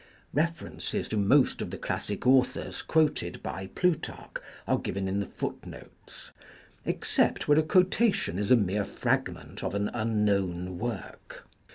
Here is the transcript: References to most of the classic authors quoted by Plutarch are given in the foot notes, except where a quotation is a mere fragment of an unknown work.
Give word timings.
References 0.33 1.07
to 1.09 1.15
most 1.15 1.61
of 1.61 1.69
the 1.69 1.77
classic 1.77 2.25
authors 2.25 2.81
quoted 2.81 3.43
by 3.43 3.67
Plutarch 3.67 4.37
are 4.67 4.79
given 4.79 5.07
in 5.07 5.19
the 5.19 5.27
foot 5.27 5.63
notes, 5.63 6.31
except 6.85 7.47
where 7.47 7.59
a 7.59 7.61
quotation 7.61 8.39
is 8.39 8.49
a 8.49 8.55
mere 8.55 8.83
fragment 8.83 9.63
of 9.63 9.75
an 9.75 9.91
unknown 9.93 10.79
work. 10.79 11.47